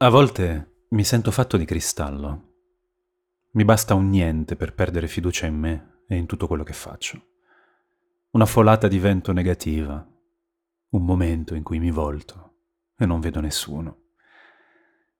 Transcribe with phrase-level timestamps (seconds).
[0.00, 2.52] A volte mi sento fatto di cristallo.
[3.54, 7.20] Mi basta un niente per perdere fiducia in me e in tutto quello che faccio.
[8.30, 10.08] Una folata di vento negativa,
[10.90, 12.58] un momento in cui mi volto
[12.96, 14.02] e non vedo nessuno.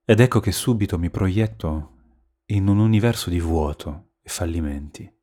[0.05, 1.97] Ed ecco che subito mi proietto
[2.45, 5.13] in un universo di vuoto e fallimenti.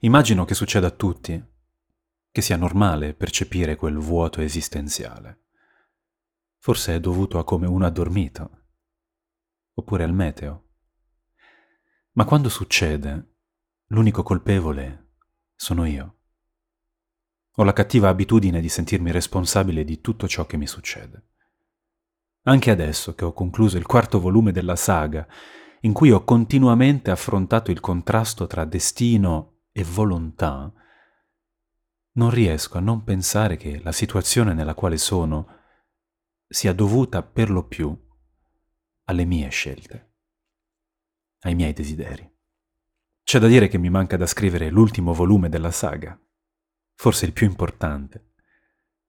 [0.00, 1.44] Immagino che succeda a tutti,
[2.30, 5.45] che sia normale percepire quel vuoto esistenziale.
[6.66, 8.50] Forse è dovuto a come uno ha dormito,
[9.74, 10.64] oppure al meteo.
[12.14, 13.36] Ma quando succede,
[13.90, 15.12] l'unico colpevole
[15.54, 16.16] sono io.
[17.54, 21.28] Ho la cattiva abitudine di sentirmi responsabile di tutto ciò che mi succede.
[22.46, 25.24] Anche adesso che ho concluso il quarto volume della saga,
[25.82, 30.72] in cui ho continuamente affrontato il contrasto tra destino e volontà,
[32.14, 35.55] non riesco a non pensare che la situazione nella quale sono
[36.48, 37.96] sia dovuta per lo più
[39.04, 40.14] alle mie scelte,
[41.40, 42.28] ai miei desideri.
[43.22, 46.18] C'è da dire che mi manca da scrivere l'ultimo volume della saga,
[46.94, 48.32] forse il più importante,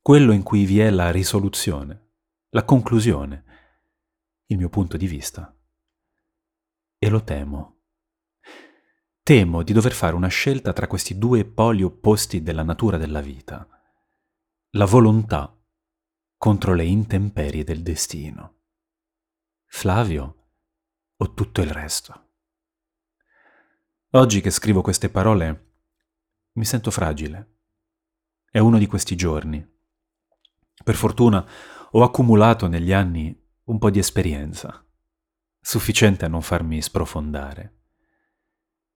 [0.01, 2.11] quello in cui vi è la risoluzione,
[2.49, 3.43] la conclusione,
[4.47, 5.55] il mio punto di vista.
[6.97, 7.81] E lo temo.
[9.21, 13.67] Temo di dover fare una scelta tra questi due poli opposti della natura della vita.
[14.71, 15.56] La volontà
[16.37, 18.59] contro le intemperie del destino.
[19.65, 20.49] Flavio
[21.17, 22.25] o tutto il resto?
[24.11, 25.71] Oggi che scrivo queste parole
[26.53, 27.55] mi sento fragile
[28.51, 29.67] è uno di questi giorni.
[30.83, 31.45] Per fortuna
[31.91, 33.35] ho accumulato negli anni
[33.65, 34.85] un po' di esperienza,
[35.59, 37.73] sufficiente a non farmi sprofondare.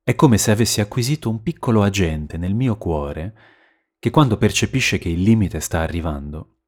[0.03, 3.35] È come se avessi acquisito un piccolo agente nel mio cuore
[3.97, 6.60] che quando percepisce che il limite sta arrivando,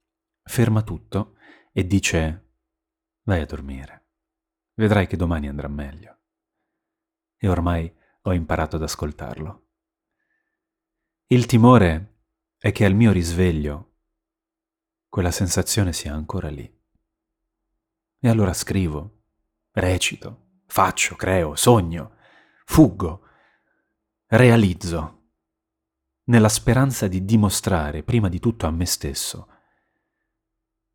[0.44, 1.38] ferma tutto
[1.72, 2.56] e dice
[3.24, 4.10] vai a dormire,
[4.76, 6.18] vedrai che domani andrà meglio.
[7.38, 9.68] E ormai ho imparato ad ascoltarlo.
[11.28, 12.26] Il timore
[12.58, 13.92] è che al mio risveglio
[15.10, 16.82] quella sensazione sia ancora lì.
[18.20, 19.24] E allora scrivo,
[19.72, 22.16] recito, faccio, creo, sogno,
[22.66, 23.28] fuggo,
[24.28, 25.32] realizzo,
[26.26, 29.53] nella speranza di dimostrare prima di tutto a me stesso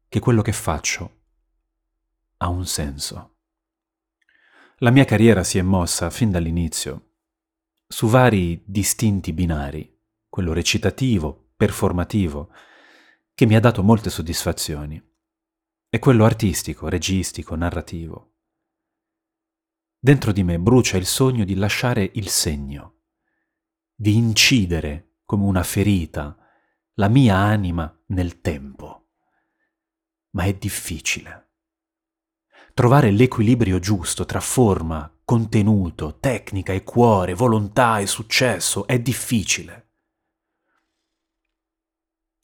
[0.08, 1.22] che quello che faccio
[2.38, 3.36] ha un senso.
[4.78, 7.08] La mia carriera si è mossa fin dall'inizio
[7.86, 9.98] su vari distinti binari,
[10.28, 12.52] quello recitativo, performativo,
[13.34, 15.02] che mi ha dato molte soddisfazioni,
[15.88, 18.34] e quello artistico, registico, narrativo.
[19.98, 23.00] Dentro di me brucia il sogno di lasciare il segno,
[23.94, 26.36] di incidere come una ferita
[26.94, 29.07] la mia anima nel tempo.
[30.30, 31.48] Ma è difficile.
[32.74, 39.90] Trovare l'equilibrio giusto tra forma, contenuto, tecnica e cuore, volontà e successo è difficile.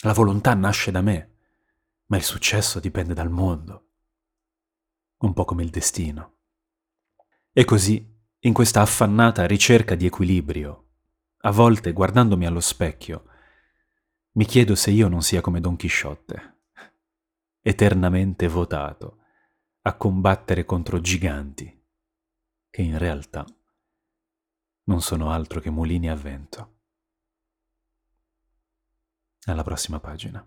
[0.04, 1.36] La volontà nasce da me,
[2.06, 3.90] ma il successo dipende dal mondo,
[5.18, 6.38] un po' come il destino.
[7.52, 10.88] E così, in questa affannata ricerca di equilibrio,
[11.38, 13.24] a volte guardandomi allo specchio,
[14.32, 16.53] mi chiedo se io non sia come Don Chisciotte,
[17.66, 19.22] eternamente votato
[19.86, 21.82] a combattere contro giganti,
[22.69, 23.42] che in realtà
[24.84, 26.80] non sono altro che mulini a vento.
[29.47, 30.47] Alla prossima pagina.